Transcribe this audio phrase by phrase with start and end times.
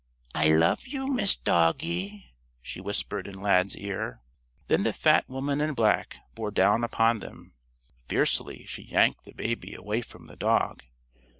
[0.33, 4.23] "I love you, Miss Doggie!" she whispered in Lad's ear.
[4.65, 7.53] Then the fat woman in black bore down upon them.
[8.07, 10.83] Fiercely, she yanked the baby away from the dog.